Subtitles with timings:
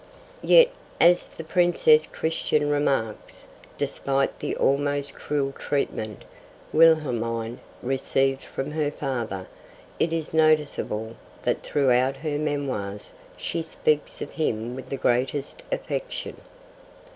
[0.41, 0.69] Yet,
[0.99, 3.43] as the Princess Christian remarks,
[3.77, 6.23] 'despite the almost cruel treatment
[6.73, 9.45] Wilhelmine received from her father,
[9.99, 16.35] it is noticeable that throughout her memoirs she speaks of him with the greatest affection.